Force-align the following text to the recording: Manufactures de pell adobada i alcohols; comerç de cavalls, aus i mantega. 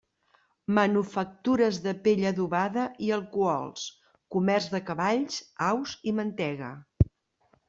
Manufactures 0.77 1.77
de 1.83 1.93
pell 2.07 2.23
adobada 2.29 2.85
i 3.09 3.11
alcohols; 3.19 3.85
comerç 4.37 4.71
de 4.73 4.83
cavalls, 4.89 5.39
aus 5.71 5.95
i 6.13 6.17
mantega. 6.23 6.73